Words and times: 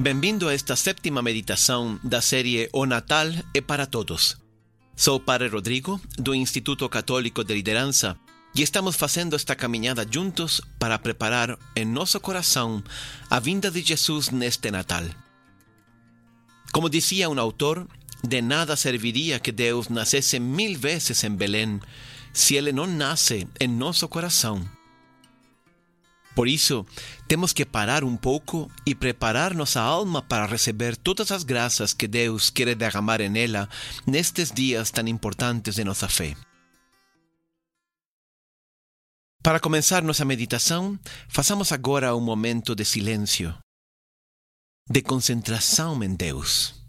Bem-vindo 0.00 0.48
a 0.48 0.54
esta 0.54 0.76
sétima 0.76 1.20
meditação 1.20 2.00
da 2.02 2.22
série 2.22 2.70
O 2.72 2.86
Natal 2.86 3.26
é 3.52 3.60
para 3.60 3.84
Todos. 3.84 4.34
Sou 4.96 5.20
Padre 5.20 5.48
Rodrigo, 5.48 6.00
do 6.16 6.34
Instituto 6.34 6.88
Católico 6.88 7.44
de 7.44 7.52
Liderança, 7.52 8.16
e 8.54 8.62
estamos 8.62 8.96
fazendo 8.96 9.36
esta 9.36 9.54
caminhada 9.54 10.06
juntos 10.10 10.62
para 10.78 10.98
preparar 10.98 11.58
em 11.76 11.84
nosso 11.84 12.18
coração 12.18 12.82
a 13.28 13.38
vinda 13.38 13.70
de 13.70 13.82
Jesus 13.82 14.30
neste 14.30 14.70
Natal. 14.70 15.04
Como 16.72 16.88
dizia 16.88 17.28
um 17.28 17.38
autor, 17.38 17.86
de 18.26 18.40
nada 18.40 18.76
serviria 18.76 19.38
que 19.38 19.52
Deus 19.52 19.90
nascesse 19.90 20.40
mil 20.40 20.78
vezes 20.78 21.22
em 21.24 21.36
Belém 21.36 21.78
se 22.32 22.54
ele 22.54 22.72
não 22.72 22.86
nasce 22.86 23.46
em 23.60 23.68
nosso 23.68 24.08
coração. 24.08 24.66
Por 26.34 26.48
isso, 26.48 26.86
temos 27.26 27.52
que 27.52 27.66
parar 27.66 28.04
um 28.04 28.16
pouco 28.16 28.70
e 28.86 28.94
preparar 28.94 29.54
nossa 29.54 29.80
alma 29.80 30.22
para 30.22 30.46
receber 30.46 30.96
todas 30.96 31.30
as 31.32 31.42
graças 31.42 31.92
que 31.92 32.06
Deus 32.06 32.50
quer 32.50 32.74
derramar 32.74 33.20
em 33.20 33.36
ela 33.38 33.68
nestes 34.06 34.50
dias 34.50 34.90
tão 34.90 35.06
importantes 35.08 35.74
de 35.74 35.84
nossa 35.84 36.08
fé. 36.08 36.36
Para 39.42 39.58
começar 39.58 40.02
nossa 40.02 40.24
meditação, 40.24 40.98
façamos 41.28 41.72
agora 41.72 42.14
um 42.14 42.20
momento 42.20 42.74
de 42.74 42.84
silêncio, 42.84 43.56
de 44.88 45.02
concentração 45.02 46.02
em 46.04 46.14
Deus. 46.14 46.79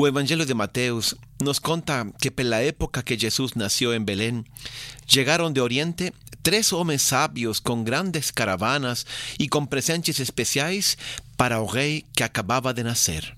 O 0.00 0.06
Evangelho 0.06 0.46
de 0.46 0.54
Mateus 0.54 1.12
nos 1.42 1.58
conta 1.58 2.06
que 2.22 2.30
pela 2.30 2.58
época 2.58 3.02
que 3.02 3.18
Jesus 3.18 3.54
nasceu 3.54 3.92
em 3.92 4.00
Belém, 4.00 4.44
chegaram 5.08 5.50
de 5.50 5.60
Oriente 5.60 6.12
três 6.40 6.72
homens 6.72 7.02
sábios 7.02 7.58
com 7.58 7.82
grandes 7.82 8.30
caravanas 8.30 9.04
e 9.40 9.48
com 9.48 9.66
presentes 9.66 10.20
especiais 10.20 10.96
para 11.36 11.60
o 11.60 11.66
rei 11.66 12.04
que 12.14 12.22
acabava 12.22 12.72
de 12.72 12.84
nascer. 12.84 13.36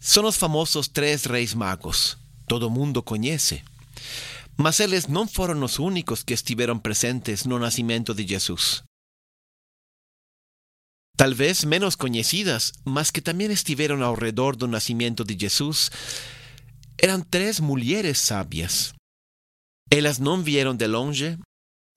São 0.00 0.24
os 0.24 0.36
famosos 0.38 0.88
três 0.88 1.26
reis 1.26 1.52
magos. 1.52 2.16
Todo 2.48 2.70
mundo 2.70 3.02
conhece. 3.02 3.62
Mas 4.56 4.80
eles 4.80 5.06
não 5.06 5.28
foram 5.28 5.62
os 5.62 5.78
únicos 5.78 6.22
que 6.22 6.32
estiveram 6.32 6.78
presentes 6.78 7.44
no 7.44 7.58
nascimento 7.58 8.14
de 8.14 8.26
Jesus 8.26 8.85
tal 11.16 11.34
vez 11.34 11.64
menos 11.64 11.96
conhecidas, 11.96 12.72
mas 12.84 13.10
que 13.10 13.22
también 13.22 13.50
estuvieron 13.50 14.02
alrededor 14.02 14.56
del 14.56 14.70
nacimiento 14.70 15.24
de 15.24 15.36
Jesús, 15.36 15.90
eran 16.98 17.24
tres 17.28 17.60
mujeres 17.60 18.18
sabias. 18.18 18.94
Elas 19.90 20.18
não 20.18 20.42
vieron 20.42 20.76
de 20.78 20.88
longe, 20.88 21.38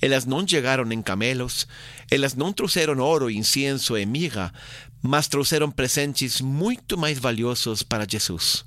elas 0.02 0.26
não 0.26 0.46
llegaron 0.46 0.92
en 0.92 1.04
camelos, 1.04 1.68
elas 2.10 2.36
não 2.36 2.54
trouxeram 2.54 3.00
oro, 3.00 3.30
incienso 3.30 3.98
e 3.98 4.06
mirra, 4.06 4.54
mas 5.02 5.28
trouxeram 5.28 5.72
presentes 5.72 6.42
muito 6.42 6.98
mais 6.98 7.20
valiosos 7.20 7.84
para 7.84 8.08
Jesús. 8.10 8.66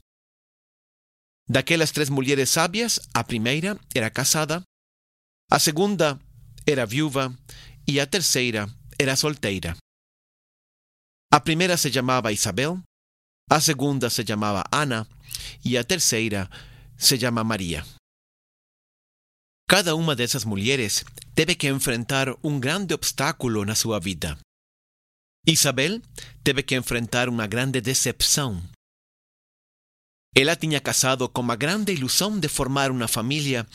Daquelas 1.49 1.93
três 1.93 2.11
mulheres 2.11 2.51
sábias, 2.51 3.01
a 3.15 3.25
primeira 3.25 3.79
era 3.95 4.11
casada, 4.11 4.63
a 5.51 5.59
segunda 5.59 6.19
era 6.67 6.87
viúva 6.87 7.37
e 7.87 7.99
a 7.99 8.07
terceira 8.07 8.69
era 8.99 9.17
solteira. 9.17 9.77
A 11.33 11.41
primeira 11.41 11.79
se 11.79 11.91
chamava 11.91 12.31
Isabel, 12.31 12.79
a 13.51 13.59
segunda 13.59 14.11
se 14.11 14.23
chamava 14.23 14.65
Ana 14.71 15.09
e 15.65 15.79
a 15.79 15.83
terceira 15.83 16.47
se 16.99 17.19
chama 17.19 17.43
Maria. 17.43 17.83
Cada 19.67 19.97
uma 19.97 20.15
dessas 20.15 20.45
mulheres 20.45 21.03
teve 21.35 21.55
que 21.55 21.69
enfrentar 21.69 22.29
um 22.45 22.61
grande 22.61 22.93
obstáculo 22.93 23.65
na 23.65 23.75
sua 23.75 23.99
vida. 23.99 24.39
Isabel 25.47 26.03
teve 26.45 26.63
que 26.63 26.77
enfrentar 26.77 27.31
uma 27.31 27.47
grande 27.47 27.81
decepção. 27.81 28.63
Ela 30.37 30.55
tinha 30.55 30.81
casado 30.83 31.27
com 31.31 31.51
a 31.51 31.57
grande 31.57 31.95
ilusão 31.95 32.39
de 32.39 32.49
formar 32.49 32.91
uma 32.91 33.09
família 33.09 33.67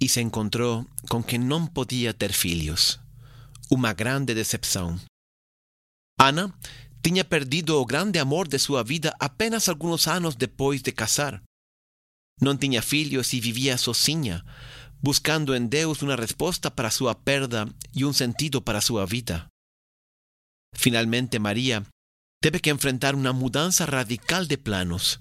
e 0.00 0.08
se 0.08 0.20
encontrou 0.20 0.84
com 1.08 1.22
que 1.22 1.38
não 1.38 1.64
podia 1.64 2.12
ter 2.12 2.32
filhos. 2.32 2.98
Uma 3.70 3.92
grande 3.92 4.34
decepção. 4.34 4.98
Ana 6.20 6.52
tinha 7.04 7.22
perdido 7.22 7.78
o 7.78 7.84
grande 7.84 8.18
amor 8.18 8.48
de 8.48 8.58
sua 8.58 8.82
vida 8.82 9.14
apenas 9.20 9.68
alguns 9.68 10.08
anos 10.08 10.34
depois 10.34 10.80
de 10.80 10.90
casar. 10.90 11.42
Não 12.40 12.56
tinha 12.56 12.80
filhos 12.80 13.34
e 13.34 13.40
vivia 13.40 13.76
sozinha, 13.76 14.42
buscando 15.02 15.54
em 15.54 15.66
Deus 15.66 16.00
uma 16.00 16.16
resposta 16.16 16.70
para 16.70 16.90
sua 16.90 17.14
perda 17.14 17.68
e 17.94 18.06
um 18.06 18.12
sentido 18.12 18.62
para 18.62 18.80
sua 18.80 19.04
vida. 19.04 19.46
Finalmente, 20.74 21.38
Maria 21.38 21.84
teve 22.42 22.58
que 22.58 22.70
enfrentar 22.70 23.14
uma 23.14 23.34
mudança 23.34 23.84
radical 23.84 24.46
de 24.46 24.56
planos. 24.56 25.20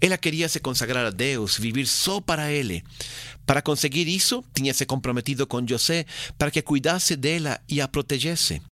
Ela 0.00 0.16
queria 0.16 0.48
se 0.48 0.58
consagrar 0.58 1.04
a 1.04 1.10
Deus, 1.10 1.58
vivir 1.58 1.86
só 1.86 2.18
para 2.18 2.50
Ele. 2.50 2.82
Para 3.44 3.60
conseguir 3.60 4.08
isso, 4.08 4.42
tinha 4.54 4.72
se 4.72 4.86
comprometido 4.86 5.46
com 5.46 5.66
José 5.66 6.06
para 6.38 6.50
que 6.50 6.62
cuidasse 6.62 7.14
dela 7.14 7.60
e 7.68 7.82
a 7.82 7.86
protegesse. 7.86 8.62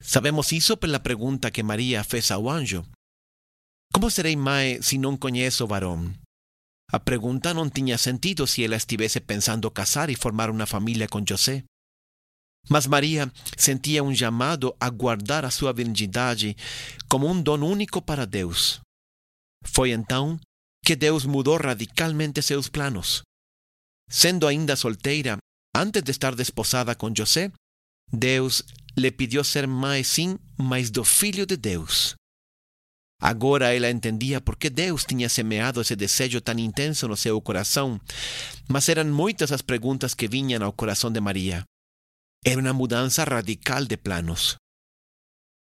Sabemos 0.00 0.52
isso 0.52 0.76
pela 0.76 1.00
pergunta 1.00 1.50
que 1.50 1.62
Maria 1.62 2.04
fez 2.04 2.30
ao 2.30 2.48
anjo: 2.48 2.86
Como 3.92 4.10
serei 4.10 4.36
mãe 4.36 4.80
se 4.80 4.96
não 4.98 5.16
conheço 5.16 5.64
o 5.64 5.66
varão? 5.66 6.14
A 6.90 6.98
pergunta 6.98 7.52
não 7.52 7.68
tinha 7.68 7.98
sentido 7.98 8.46
se 8.46 8.64
ela 8.64 8.76
estivesse 8.76 9.20
pensando 9.20 9.70
casar 9.70 10.08
e 10.08 10.16
formar 10.16 10.48
uma 10.48 10.66
família 10.66 11.06
com 11.06 11.22
José. 11.26 11.64
Mas 12.68 12.86
Maria 12.86 13.30
sentia 13.56 14.02
um 14.02 14.14
chamado 14.14 14.74
a 14.80 14.88
guardar 14.88 15.44
a 15.44 15.50
sua 15.50 15.72
virgindade 15.72 16.56
como 17.08 17.26
um 17.26 17.42
dom 17.42 17.62
único 17.62 18.00
para 18.00 18.26
Deus. 18.26 18.80
Foi 19.64 19.90
então 19.90 20.38
que 20.84 20.96
Deus 20.96 21.24
mudou 21.24 21.58
radicalmente 21.58 22.40
seus 22.40 22.68
planos. 22.68 23.22
Sendo 24.08 24.46
ainda 24.46 24.76
solteira, 24.76 25.36
antes 25.76 26.02
de 26.02 26.10
estar 26.10 26.34
desposada 26.34 26.94
com 26.94 27.14
José, 27.14 27.52
Deus 28.10 28.62
lhe 28.98 29.10
pediu 29.10 29.44
ser 29.44 29.66
mãe 29.66 30.02
sim, 30.02 30.38
mas 30.56 30.90
do 30.90 31.04
Filho 31.04 31.46
de 31.46 31.56
Deus. 31.56 32.14
Agora 33.20 33.74
ela 33.74 33.90
entendia 33.90 34.40
por 34.40 34.56
que 34.56 34.70
Deus 34.70 35.04
tinha 35.04 35.28
semeado 35.28 35.80
esse 35.80 35.96
desejo 35.96 36.40
tão 36.40 36.58
intenso 36.58 37.08
no 37.08 37.16
seu 37.16 37.40
coração, 37.40 38.00
mas 38.68 38.88
eram 38.88 39.06
muitas 39.06 39.50
as 39.50 39.62
perguntas 39.62 40.14
que 40.14 40.28
vinham 40.28 40.62
ao 40.62 40.72
coração 40.72 41.10
de 41.10 41.20
Maria. 41.20 41.64
Era 42.44 42.60
uma 42.60 42.72
mudança 42.72 43.24
radical 43.24 43.84
de 43.84 43.96
planos. 43.96 44.56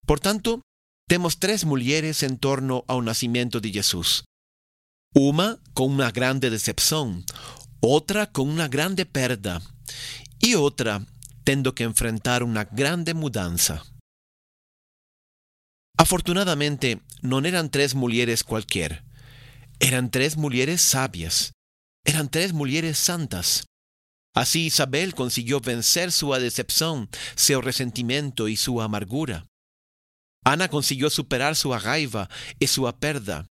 Portanto, 0.05 0.59
temos 1.07 1.35
três 1.35 1.63
mulheres 1.63 2.21
em 2.21 2.35
torno 2.35 2.83
ao 2.87 3.01
nascimento 3.01 3.59
de 3.59 3.73
Jesus. 3.73 4.21
Uma 5.15 5.59
com 5.73 5.87
uma 5.87 6.11
grande 6.11 6.51
decepção, 6.51 7.23
outra 7.81 8.27
com 8.27 8.43
uma 8.43 8.67
grande 8.67 9.05
perda 9.05 9.59
e 10.43 10.55
outra 10.55 11.01
tendo 11.49 11.73
que 11.73 11.83
enfrentar 11.83 12.43
una 12.43 12.65
grande 12.65 13.15
mudanza. 13.15 13.83
Afortunadamente, 15.97 17.01
no 17.23 17.39
eran 17.39 17.71
tres 17.71 17.95
mujeres 17.95 18.43
cualquier. 18.43 19.03
Eran 19.79 20.11
tres 20.11 20.37
mujeres 20.37 20.79
sabias. 20.79 21.53
Eran 22.05 22.29
tres 22.29 22.53
mujeres 22.53 22.99
santas. 22.99 23.65
Así 24.35 24.67
Isabel 24.67 25.15
consiguió 25.15 25.59
vencer 25.59 26.11
su 26.11 26.31
decepción, 26.33 27.09
su 27.35 27.59
resentimiento 27.61 28.47
y 28.47 28.55
su 28.55 28.79
amargura. 28.79 29.47
Ana 30.45 30.67
consiguió 30.67 31.09
superar 31.09 31.55
su 31.55 31.73
raiva 31.73 32.29
y 32.59 32.67
su 32.67 32.83
perda. 32.99 33.47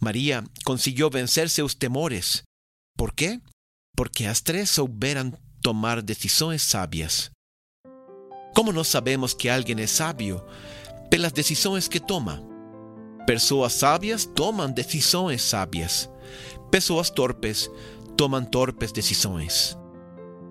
María 0.00 0.44
consiguió 0.64 1.10
vencer 1.10 1.50
sus 1.50 1.76
temores. 1.76 2.44
¿Por 2.96 3.16
qué? 3.16 3.40
Porque 3.96 4.26
las 4.26 4.44
tres 4.44 4.70
souberan 4.70 5.40
tomar 5.66 6.00
decisões 6.00 6.62
sábias. 6.62 7.28
Como 8.54 8.70
nós 8.70 8.86
sabemos 8.86 9.34
que 9.34 9.48
alguém 9.48 9.80
é 9.80 9.86
sábio? 9.88 10.40
Pelas 11.10 11.32
decisões 11.32 11.88
que 11.88 11.98
toma. 11.98 12.40
Pessoas 13.26 13.72
sábias 13.72 14.24
tomam 14.24 14.70
decisões 14.70 15.42
sábias. 15.42 16.08
Pessoas 16.70 17.10
torpes 17.10 17.68
tomam 18.16 18.44
torpes 18.44 18.92
decisões. 18.92 19.76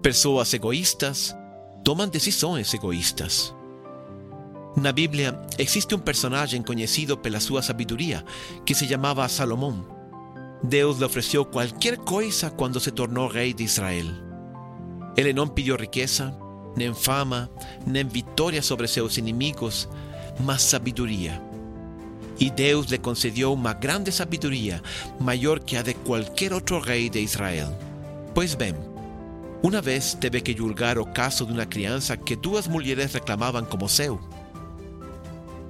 Pessoas 0.02 0.54
egoístas 0.54 1.34
tomam 1.82 2.10
decisões 2.10 2.74
egoístas. 2.74 3.56
Na 4.76 4.92
Bíblia 4.92 5.42
existe 5.58 5.96
um 5.96 6.00
personagem 6.00 6.62
conhecido 6.62 7.18
pela 7.18 7.40
sua 7.40 7.62
sabedoria 7.62 8.22
que 8.66 8.76
se 8.76 8.86
chamava 8.86 9.26
Salomão. 9.30 9.88
Deus 10.62 10.98
lhe 10.98 11.06
ofereceu 11.06 11.46
qualquer 11.46 12.00
coisa 12.00 12.50
quando 12.50 12.82
se 12.82 12.92
tornou 12.92 13.30
rei 13.30 13.54
de 13.54 13.64
Israel. 13.64 14.25
Ele 15.16 15.34
não 15.34 15.48
pediu 15.48 15.76
riqueza, 15.76 16.36
nem 16.76 16.94
fama, 16.94 17.50
nem 17.86 18.06
vitória 18.06 18.62
sobre 18.62 18.88
seus 18.88 19.18
inimigos, 19.18 19.88
mas 20.40 20.62
sabedoria. 20.62 21.42
E 22.40 22.50
Deus 22.50 22.88
lhe 22.88 22.98
concedeu 22.98 23.54
uma 23.54 23.74
grande 23.74 24.12
sabedoria, 24.12 24.82
maior 25.20 25.60
que 25.60 25.78
a 25.78 25.82
de 25.82 25.94
qualquer 25.94 26.52
outro 26.52 26.80
rei 26.80 27.10
de 27.10 27.20
Israel. 27.20 27.74
Pois 28.34 28.54
bem, 28.56 28.76
Una 29.66 29.82
vez 29.82 30.16
teve 30.20 30.44
que 30.44 30.54
julgar 30.54 31.00
o 31.00 31.12
caso 31.12 31.44
de 31.44 31.52
una 31.52 31.68
crianza 31.68 32.18
que 32.18 32.36
duas 32.36 32.68
mulheres 32.68 33.14
reclamaban 33.14 33.66
como 33.66 33.90
seu. 33.90 34.20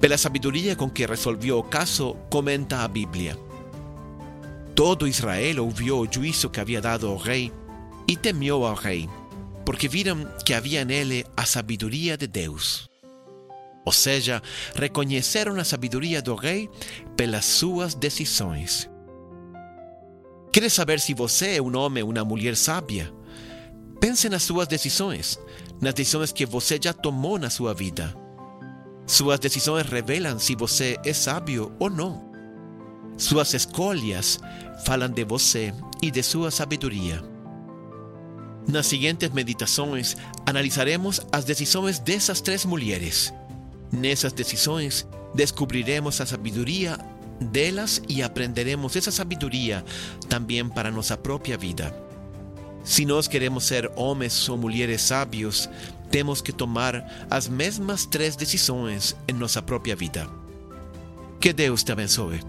Pela 0.02 0.18
sabiduría 0.18 0.76
con 0.76 0.92
que 0.92 1.08
resolvió 1.08 1.58
o 1.58 1.70
caso, 1.70 2.18
comenta 2.30 2.84
a 2.84 2.90
Biblia. 2.90 3.38
Todo 4.74 5.08
Israel 5.08 5.60
ouviu 5.60 5.98
o 5.98 6.08
juicio 6.12 6.52
que 6.52 6.60
había 6.60 6.82
dado 6.82 7.10
o 7.10 7.16
rei 7.16 7.54
e 8.06 8.18
temió 8.18 8.66
ao 8.66 8.76
rei, 8.76 9.10
porque 9.66 9.88
viram 9.88 10.26
que 10.46 10.54
havia 10.54 10.86
nele 10.86 11.26
a 11.36 11.46
sabiduría 11.46 12.16
de 12.16 12.28
Deus. 12.28 12.88
Ou 13.86 13.92
seja, 13.92 14.42
reconheceram 14.76 15.56
a 15.60 15.64
sabiduría 15.64 16.22
do 16.22 16.36
rei 16.36 16.70
pelas 17.18 17.46
suas 17.46 17.94
decisões. 17.94 18.90
Queres 20.52 20.74
saber 20.74 21.00
se 21.00 21.14
você 21.14 21.58
é 21.58 21.62
um 21.62 21.76
homem 21.78 22.04
ou 22.04 22.12
uma 22.12 22.24
mulher 22.24 22.56
sábia? 22.56 23.14
Pense 24.00 24.30
nas 24.30 24.44
suas 24.44 24.68
decisões, 24.68 25.40
nas 25.82 25.94
decisões 25.94 26.32
que 26.32 26.46
você 26.46 26.80
já 26.82 26.94
tomou 26.94 27.38
na 27.38 27.50
sua 27.50 27.74
vida. 27.74 28.16
Suas 29.06 29.40
decisões 29.40 29.86
revelam 29.86 30.40
se 30.40 30.56
você 30.56 30.98
é 31.04 31.14
sábio 31.14 31.72
ou 31.80 31.90
não. 31.90 32.24
Suas 33.18 33.54
escolhas 33.54 34.40
falam 34.84 35.10
de 35.10 35.24
você 35.24 35.74
e 36.02 36.10
de 36.10 36.24
sua 36.24 36.50
sabedoria. 36.50 37.35
Nas 38.68 38.88
seguintes 38.88 39.30
meditações, 39.30 40.16
analisaremos 40.46 41.22
as 41.32 41.46
decisões 41.46 42.00
dessas 42.00 42.42
três 42.42 42.66
mulheres. 42.66 43.34
Nessas 43.92 44.34
decisões, 44.34 45.08
descobriremos 45.34 46.20
a 46.20 46.26
sabedoria 46.26 46.98
delas 47.40 48.02
e 48.08 48.24
aprenderemos 48.24 48.96
essa 48.96 49.12
sabedoria 49.12 49.84
também 50.28 50.68
para 50.68 50.92
nossa 50.92 51.18
própria 51.18 51.58
vida. 51.58 51.96
Se 52.84 53.06
nós 53.06 53.28
queremos 53.28 53.66
ser 53.66 53.92
homens 53.96 54.48
ou 54.48 54.58
mulheres 54.58 55.02
sábios, 55.02 55.70
temos 56.10 56.42
que 56.42 56.54
tomar 56.54 57.28
as 57.30 57.48
mesmas 57.48 58.06
três 58.06 58.36
decisões 58.36 59.16
em 59.28 59.34
nossa 59.34 59.62
própria 59.62 59.96
vida. 59.96 60.28
Que 61.40 61.52
Deus 61.52 61.84
te 61.84 61.92
abençoe. 61.92 62.40